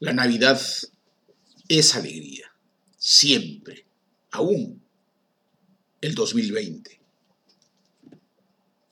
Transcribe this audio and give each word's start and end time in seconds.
La 0.00 0.12
Navidad 0.12 0.60
es 1.68 1.94
alegría, 1.94 2.52
siempre, 2.98 3.86
aún 4.32 4.82
el 6.00 6.16
2020. 6.16 7.00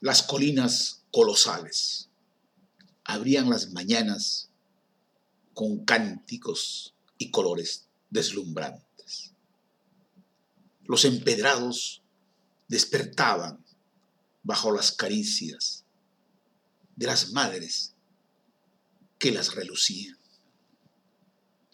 Las 0.01 0.23
colinas 0.23 1.03
colosales 1.11 2.09
abrían 3.03 3.51
las 3.51 3.73
mañanas 3.73 4.49
con 5.55 5.85
cánticos 5.85 6.95
y 7.19 7.33
colores 7.33 7.89
deslumbrantes. 8.11 9.33
Los 10.85 11.05
empedrados 11.05 12.01
despertaban 12.69 13.65
bajo 14.45 14.71
las 14.71 14.93
caricias 14.93 15.85
de 16.95 17.07
las 17.07 17.33
madres 17.33 17.93
que 19.19 19.33
las 19.33 19.55
relucían. 19.57 20.22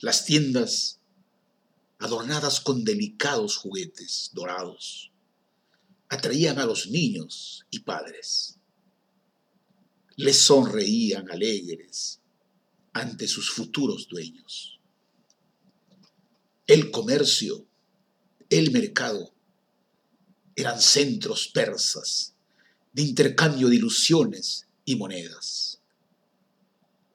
Las 0.01 0.25
tiendas 0.25 1.01
adornadas 1.99 2.61
con 2.61 2.85
delicados 2.85 3.57
juguetes 3.57 4.31
dorados 4.33 5.11
atraían 6.09 6.61
a 6.61 6.67
los 6.67 6.87
niños 6.87 7.67
y 7.71 7.81
padres. 7.81 8.59
Les 10.15 10.41
sonreían 10.41 11.29
alegres 11.33 12.21
ante 12.93 13.27
sus 13.27 13.51
futuros 13.51 14.09
dueños. 14.09 14.79
El 16.69 16.93
comercio, 16.93 17.67
el 18.51 18.71
mercado, 18.71 19.33
eran 20.55 20.81
centros 20.81 21.49
persas 21.49 22.35
de 22.93 23.03
intercambio 23.03 23.69
de 23.69 23.77
ilusiones 23.77 24.69
y 24.85 24.95
monedas. 24.95 25.81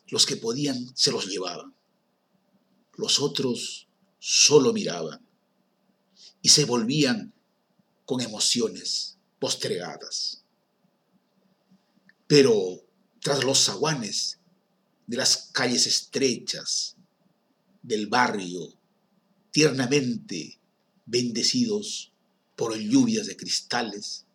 Los 0.10 0.26
que 0.26 0.36
podían 0.36 0.92
se 0.96 1.12
los 1.12 1.28
llevaban. 1.28 1.74
Los 3.04 3.20
otros 3.20 3.90
solo 4.18 4.72
miraban 4.72 5.28
y 6.42 6.48
se 6.48 6.64
volvían 6.64 7.34
con 8.06 8.22
emociones 8.22 9.18
postregadas. 9.40 10.46
Pero 12.28 12.56
tras 13.20 13.44
los 13.44 13.60
zaguanes 13.60 14.40
de 15.06 15.18
las 15.18 15.50
calles 15.52 15.86
estrechas 15.86 16.96
del 17.82 18.08
barrio, 18.08 18.74
tiernamente 19.52 20.62
bendecidos 21.06 22.14
por 22.56 22.74
lluvias 22.78 23.28
de 23.28 23.36
cristales, 23.36 24.26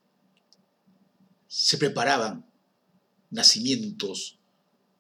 se 1.47 1.79
preparaban 1.79 2.45
nacimientos 3.31 4.39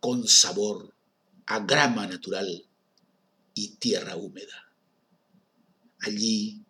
con 0.01 0.27
sabor 0.27 0.95
a 1.45 1.61
grama 1.61 2.07
natural 2.07 2.68
y 3.59 3.69
tierra 3.77 4.17
húmeda. 4.17 4.73
Allí 6.01 6.65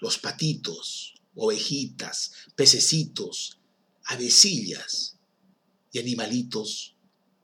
los 0.00 0.18
patitos, 0.18 1.14
ovejitas, 1.34 2.32
pececitos, 2.56 3.58
avecillas 4.04 5.16
y 5.92 5.98
animalitos 6.00 6.96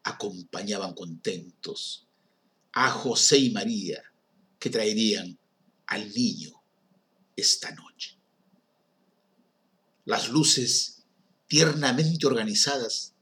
acompañaban 0.03 0.95
contentos 0.95 2.07
a 2.73 2.91
José 2.91 3.39
y 3.39 3.51
María 3.51 4.03
que 4.59 4.71
traerían 4.71 5.39
al 5.87 6.13
niño 6.13 6.61
esta 7.37 7.71
noche. 7.73 8.19
Las 10.05 10.29
luces 10.29 11.05
tiernamente 11.47 12.27
organizadas 12.27 13.15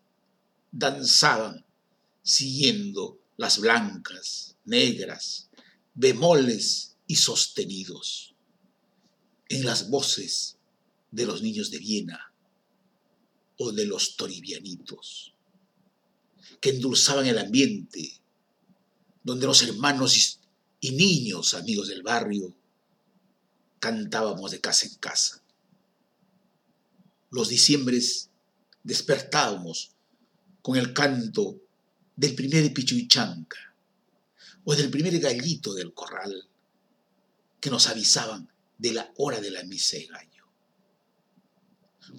danzaban 0.73 1.67
siguiendo 2.23 3.21
las 3.37 3.59
blancas, 3.59 4.57
negras, 4.65 5.50
bemoles 5.95 6.97
y 7.07 7.17
sostenidos 7.17 8.35
en 9.49 9.65
las 9.65 9.91
voces 9.91 10.57
de 11.11 11.27
los 11.27 11.43
niños 11.43 11.71
de 11.71 11.79
Viena 11.79 12.33
o 13.59 13.73
de 13.73 13.85
los 13.85 14.17
toribianitos 14.17 15.35
que 16.61 16.71
endulzaban 16.71 17.27
el 17.27 17.39
ambiente, 17.39 18.21
donde 19.23 19.47
los 19.47 19.63
hermanos 19.63 20.41
y 20.81 20.93
niños 20.93 21.55
amigos 21.55 21.89
del 21.89 22.03
barrio 22.03 22.55
cantábamos 23.79 24.51
de 24.51 24.61
casa 24.61 24.87
en 24.87 24.95
casa. 24.95 25.43
Los 27.31 27.49
diciembres 27.49 28.31
despertábamos 28.83 29.91
con 30.63 30.77
el 30.77 30.93
canto 30.93 31.61
del 32.17 32.35
primer 32.35 32.73
pichuichanca 32.73 33.70
o 34.65 34.75
del 34.75 34.91
primer 34.91 35.19
gallito 35.19 35.75
del 35.75 35.93
corral 35.95 36.49
que 37.61 37.71
nos 37.71 37.89
avisaban 37.89 38.51
de 38.79 38.93
la 38.93 39.13
hora 39.17 39.41
de 39.41 39.51
la 39.51 39.63
misa 39.65 39.97
de 39.97 40.07
gallo. 40.07 40.45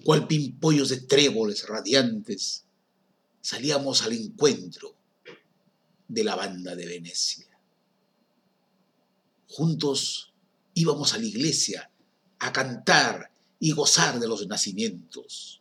Cual 0.04 0.26
pimpollos 0.26 0.88
de 0.88 1.00
tréboles 1.00 1.66
radiantes 1.66 2.64
salíamos 3.40 4.02
al 4.02 4.12
encuentro 4.12 4.94
de 6.08 6.24
la 6.24 6.36
banda 6.36 6.74
de 6.76 6.86
Venecia. 6.86 7.48
Juntos 9.48 10.32
íbamos 10.74 11.12
a 11.12 11.18
la 11.18 11.26
iglesia 11.26 11.90
a 12.38 12.52
cantar 12.52 13.30
y 13.60 13.72
gozar 13.72 14.18
de 14.18 14.28
los 14.28 14.46
nacimientos. 14.46 15.60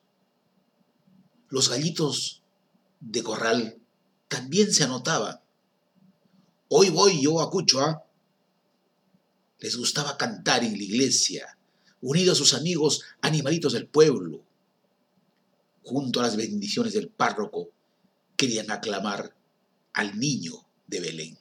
Los 1.49 1.69
gallitos 1.69 2.41
de 3.01 3.21
corral 3.21 3.77
también 4.29 4.73
se 4.73 4.83
anotaban. 4.85 5.40
Hoy 6.73 6.89
voy 6.89 7.21
yo 7.21 7.41
a 7.41 7.49
Cuchoa. 7.49 8.05
Les 9.59 9.75
gustaba 9.75 10.15
cantar 10.15 10.63
en 10.63 10.71
la 10.71 10.83
iglesia, 10.83 11.57
unidos 11.99 12.37
a 12.37 12.37
sus 12.37 12.53
amigos 12.53 13.01
animalitos 13.19 13.73
del 13.73 13.87
pueblo 13.87 14.41
junto 15.83 16.21
a 16.21 16.23
las 16.23 16.37
bendiciones 16.37 16.93
del 16.93 17.09
párroco, 17.09 17.71
querían 18.37 18.71
aclamar 18.71 19.35
al 19.91 20.17
niño 20.17 20.65
de 20.87 21.01
Belén. 21.01 21.37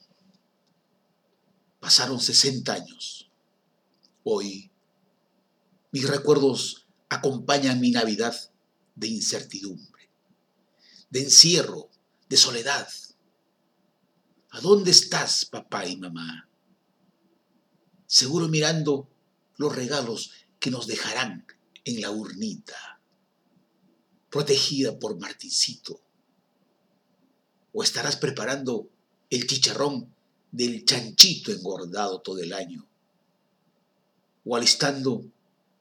Pasaron 1.79 2.19
60 2.19 2.73
años. 2.73 3.29
Hoy 4.25 4.69
mis 5.93 6.09
recuerdos 6.09 6.87
acompañan 7.07 7.79
mi 7.79 7.91
Navidad 7.91 8.35
de 8.95 9.07
incertidumbre, 9.07 10.09
de 11.09 11.21
encierro, 11.21 11.89
de 12.27 12.35
soledad. 12.35 12.89
¿A 14.51 14.61
dónde 14.61 14.91
estás, 14.91 15.45
papá 15.45 15.85
y 15.85 15.97
mamá? 15.97 16.47
Seguro 18.05 18.47
mirando 18.47 19.09
los 19.57 19.75
regalos 19.75 20.31
que 20.59 20.71
nos 20.71 20.87
dejarán 20.87 21.45
en 21.85 22.01
la 22.01 22.11
urnita 22.11 22.91
protegida 24.31 24.97
por 24.97 25.19
Martincito? 25.19 26.01
¿O 27.73 27.83
estarás 27.83 28.15
preparando 28.15 28.89
el 29.29 29.45
chicharrón 29.45 30.13
del 30.51 30.83
chanchito 30.85 31.51
engordado 31.51 32.21
todo 32.21 32.39
el 32.39 32.53
año? 32.53 32.87
¿O 34.45 34.55
alistando 34.55 35.23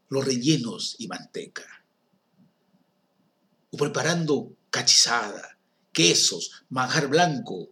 los 0.08 0.24
rellenos 0.24 0.96
y 0.98 1.08
manteca? 1.08 1.64
¿O 3.70 3.76
preparando 3.76 4.52
cachizada, 4.70 5.56
quesos, 5.92 6.64
manjar 6.68 7.08
blanco? 7.08 7.68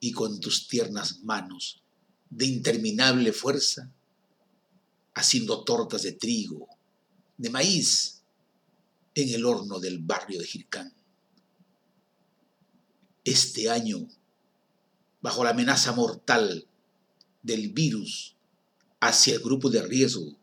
Y 0.00 0.12
con 0.12 0.40
tus 0.40 0.68
tiernas 0.68 1.20
manos 1.20 1.82
de 2.30 2.46
interminable 2.46 3.32
fuerza, 3.32 3.90
haciendo 5.14 5.64
tortas 5.64 6.02
de 6.02 6.12
trigo, 6.12 6.68
de 7.36 7.50
maíz, 7.50 8.22
en 9.14 9.34
el 9.34 9.44
horno 9.44 9.80
del 9.80 9.98
barrio 9.98 10.38
de 10.38 10.46
Jircán. 10.46 10.92
Este 13.24 13.68
año, 13.68 14.06
bajo 15.20 15.42
la 15.42 15.50
amenaza 15.50 15.92
mortal 15.92 16.66
del 17.42 17.70
virus 17.70 18.36
hacia 19.00 19.34
el 19.34 19.40
grupo 19.40 19.70
de 19.70 19.82
riesgo 19.82 20.36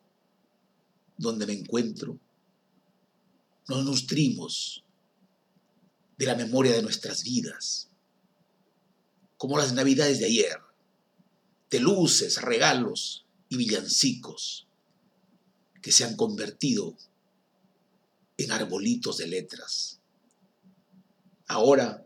donde 1.18 1.46
me 1.46 1.54
encuentro, 1.54 2.20
nos 3.68 3.86
nutrimos 3.86 4.84
de 6.18 6.26
la 6.26 6.36
memoria 6.36 6.74
de 6.74 6.82
nuestras 6.82 7.24
vidas, 7.24 7.90
como 9.38 9.58
las 9.58 9.74
navidades 9.74 10.20
de 10.20 10.26
ayer, 10.26 10.60
de 11.70 11.80
luces, 11.80 12.42
regalos 12.42 13.26
y 13.50 13.58
villancicos 13.58 14.68
que 15.82 15.92
se 15.92 16.04
han 16.04 16.16
convertido 16.16 16.96
en 18.38 18.52
arbolitos 18.52 19.18
de 19.18 19.28
letras. 19.28 20.00
Ahora 21.48 22.06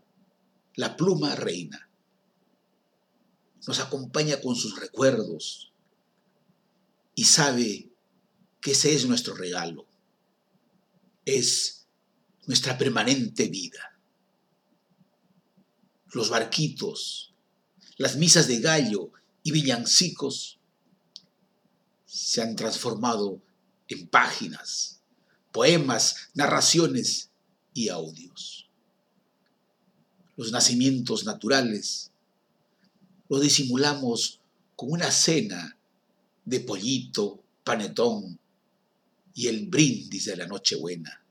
la 0.76 0.96
pluma 0.96 1.36
reina. 1.36 1.90
Nos 3.68 3.80
acompaña 3.80 4.40
con 4.40 4.56
sus 4.56 4.80
recuerdos 4.80 5.74
y 7.16 7.26
sabe 7.26 7.90
que 8.62 8.72
ese 8.72 8.94
es 8.94 9.06
nuestro 9.06 9.36
regalo. 9.36 9.86
Es 11.26 11.86
nuestra 12.48 12.78
permanente 12.78 13.50
vida. 13.50 13.99
Los 16.12 16.30
barquitos, 16.30 17.34
las 17.98 18.16
misas 18.16 18.48
de 18.48 18.60
gallo 18.60 19.12
y 19.44 19.52
villancicos 19.52 20.58
se 22.06 22.42
han 22.42 22.56
transformado 22.56 23.42
en 23.88 24.08
páginas, 24.08 25.02
poemas, 25.52 26.30
narraciones 26.34 27.30
y 27.74 27.90
audios. 27.90 28.68
Los 30.36 30.52
nacimientos 30.52 31.26
naturales 31.26 32.12
los 33.28 33.42
disimulamos 33.42 34.40
con 34.76 34.92
una 34.92 35.12
cena 35.12 35.78
de 36.46 36.60
pollito, 36.62 37.44
panetón 37.64 38.40
y 39.36 39.48
el 39.48 39.68
brindis 39.68 40.26
de 40.26 40.38
la 40.38 40.48
Nochebuena. 40.48 41.24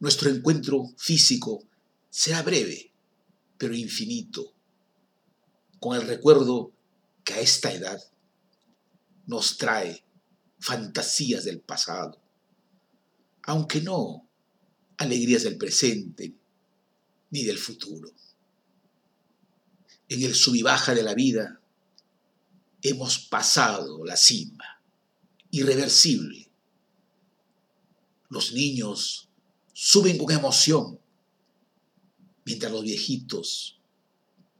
Nuestro 0.00 0.28
encuentro 0.28 0.92
físico 0.98 1.64
será 2.16 2.42
breve, 2.42 2.92
pero 3.58 3.74
infinito, 3.74 4.54
con 5.80 5.96
el 5.96 6.06
recuerdo 6.06 6.70
que 7.24 7.34
a 7.34 7.40
esta 7.40 7.72
edad 7.72 8.00
nos 9.26 9.58
trae 9.58 10.04
fantasías 10.60 11.42
del 11.42 11.58
pasado, 11.58 12.22
aunque 13.42 13.80
no 13.80 14.28
alegrías 14.96 15.42
del 15.42 15.58
presente 15.58 16.32
ni 17.30 17.42
del 17.42 17.58
futuro. 17.58 18.12
En 20.08 20.22
el 20.22 20.36
sub 20.36 20.54
y 20.54 20.62
baja 20.62 20.94
de 20.94 21.02
la 21.02 21.14
vida 21.14 21.60
hemos 22.80 23.18
pasado 23.18 24.04
la 24.04 24.16
cima, 24.16 24.80
irreversible. 25.50 26.48
Los 28.28 28.52
niños 28.52 29.28
suben 29.72 30.16
con 30.16 30.30
emoción, 30.30 31.00
mientras 32.44 32.72
los 32.72 32.82
viejitos 32.82 33.80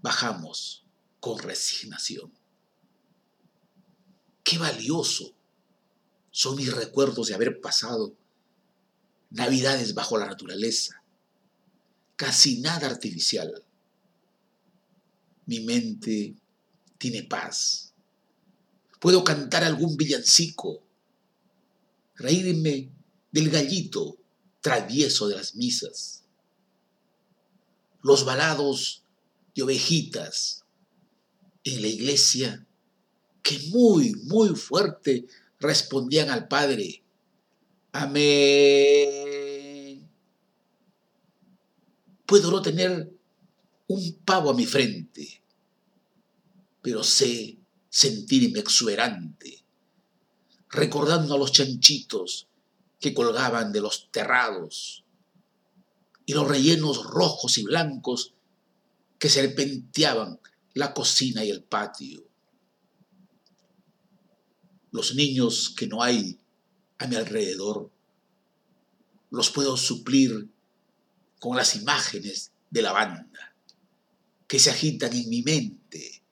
bajamos 0.01 0.85
con 1.21 1.39
resignación. 1.39 2.33
Qué 4.43 4.59
valioso 4.59 5.35
son 6.31 6.57
mis 6.57 6.73
recuerdos 6.73 7.29
de 7.29 7.35
haber 7.35 7.61
pasado 7.61 8.15
navidades 9.31 9.95
bajo 9.95 10.19
la 10.19 10.27
naturaleza, 10.27 11.03
casi 12.17 12.61
nada 12.61 12.87
artificial. 12.87 13.65
Mi 15.47 15.61
mente 15.61 16.35
tiene 16.99 17.23
paz. 17.25 17.95
Puedo 19.01 19.25
cantar 19.25 19.65
algún 19.65 19.97
villancico, 19.97 20.83
reírme 22.15 22.91
del 23.33 23.51
gallito 23.51 24.17
travieso 24.61 25.29
de 25.29 25.37
las 25.37 25.57
misas, 25.57 26.14
los 28.05 28.25
balados 28.27 29.03
de 29.55 29.63
ovejitas 29.63 30.65
en 31.65 31.81
la 31.81 31.89
iglesia 31.89 32.67
que 33.43 33.59
muy, 33.71 34.15
muy 34.25 34.51
fuerte 34.51 35.27
respondían 35.59 36.29
al 36.29 36.47
Padre. 36.47 37.03
Amén. 37.93 39.27
Puedo 42.27 42.51
no 42.51 42.61
tener 42.61 43.11
un 43.87 44.19
pavo 44.23 44.51
a 44.51 44.55
mi 44.55 44.67
frente, 44.67 45.43
pero 46.83 47.03
sé 47.03 47.57
sentirme 47.89 48.59
exuberante, 48.59 49.65
recordando 50.69 51.37
a 51.37 51.39
los 51.39 51.53
chanchitos 51.53 52.49
que 53.01 53.15
colgaban 53.15 53.73
de 53.73 53.81
los 53.81 54.11
terrados 54.11 55.04
y 56.27 56.33
los 56.33 56.49
rellenos 56.49 57.05
rojos 57.05 57.59
y 57.59 57.65
blancos 57.65 58.35
que 59.19 59.29
serpenteaban 59.29 60.41
la 60.75 60.95
cocina 60.95 61.45
y 61.45 61.51
el 61.51 61.63
patio. 61.63 62.25
Los 64.91 65.15
niños 65.15 65.75
que 65.77 65.87
no 65.87 66.03
hay 66.03 66.39
a 66.99 67.07
mi 67.07 67.17
alrededor, 67.17 67.91
los 69.31 69.51
puedo 69.51 69.77
suplir 69.77 70.49
con 71.41 71.57
las 71.57 71.75
imágenes 71.75 72.53
de 72.71 72.83
la 72.83 72.93
banda 72.93 73.55
que 74.47 74.59
se 74.59 74.71
agitan 74.71 75.13
en 75.13 75.29
mi 75.29 75.43
mente 75.43 76.23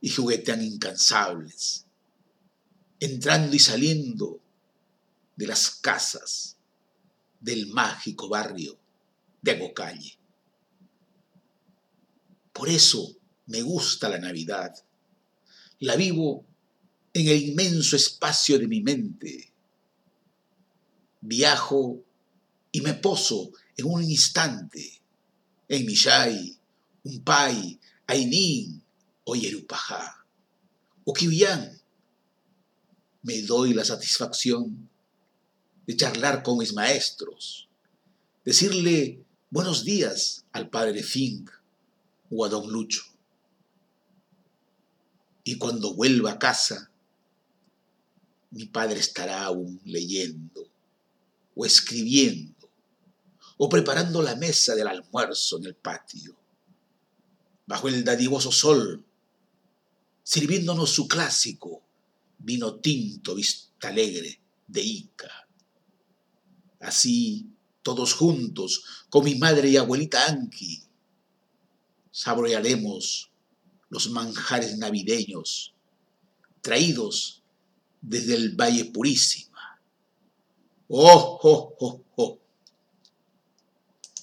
y 0.00 0.08
juguetean 0.08 0.62
incansables, 0.62 1.86
entrando 2.98 3.54
y 3.54 3.58
saliendo 3.58 4.40
de 5.36 5.46
las 5.46 5.70
casas 5.70 6.56
del 7.38 7.68
mágico 7.68 8.28
barrio 8.28 8.79
de 9.42 9.52
Agocalle. 9.52 10.18
Por 12.52 12.68
eso 12.68 13.16
me 13.46 13.62
gusta 13.62 14.08
la 14.08 14.18
Navidad. 14.18 14.72
La 15.78 15.96
vivo 15.96 16.44
en 17.12 17.28
el 17.28 17.42
inmenso 17.48 17.96
espacio 17.96 18.58
de 18.58 18.68
mi 18.68 18.80
mente. 18.82 19.52
Viajo 21.20 22.04
y 22.72 22.80
me 22.80 22.94
poso 22.94 23.50
en 23.76 23.86
un 23.86 24.02
instante 24.04 25.00
en 25.68 25.86
Millay, 25.86 26.58
Umpay, 27.04 27.78
Ainín 28.06 28.82
o 29.24 29.34
Yerupajá 29.34 30.26
o 31.04 31.12
Quibillán. 31.12 31.80
Me 33.22 33.42
doy 33.42 33.74
la 33.74 33.84
satisfacción 33.84 34.88
de 35.86 35.96
charlar 35.96 36.42
con 36.42 36.58
mis 36.58 36.72
maestros, 36.72 37.68
decirle 38.44 39.22
buenos 39.50 39.84
días 39.84 40.44
al 40.52 40.70
padre 40.70 41.02
Fink 41.02 41.50
o 42.30 42.44
a 42.44 42.48
don 42.48 42.70
Lucho. 42.70 43.02
Y 45.42 45.58
cuando 45.58 45.94
vuelva 45.94 46.32
a 46.32 46.38
casa, 46.38 46.90
mi 48.50 48.66
padre 48.66 49.00
estará 49.00 49.42
aún 49.44 49.80
leyendo 49.84 50.68
o 51.54 51.66
escribiendo 51.66 52.70
o 53.58 53.68
preparando 53.68 54.22
la 54.22 54.36
mesa 54.36 54.74
del 54.74 54.86
almuerzo 54.86 55.58
en 55.58 55.66
el 55.66 55.74
patio, 55.74 56.36
bajo 57.66 57.88
el 57.88 58.04
dadivoso 58.04 58.52
sol, 58.52 59.04
sirviéndonos 60.22 60.90
su 60.90 61.08
clásico 61.08 61.82
vino 62.38 62.76
tinto 62.76 63.34
vista 63.34 63.88
alegre 63.88 64.40
de 64.66 64.82
Ica. 64.82 65.48
Así, 66.78 67.46
todos 67.82 68.14
juntos, 68.14 68.84
con 69.08 69.24
mi 69.24 69.34
madre 69.36 69.68
y 69.68 69.76
abuelita 69.76 70.26
Anki, 70.26 70.82
saborearemos 72.10 73.30
los 73.88 74.10
manjares 74.10 74.78
navideños 74.78 75.74
traídos 76.60 77.42
desde 78.00 78.34
el 78.34 78.54
Valle 78.54 78.86
Purísima. 78.86 79.80
¡Oh, 80.88 81.38
oh, 81.42 81.76
oh, 81.80 82.02
oh! 82.16 82.39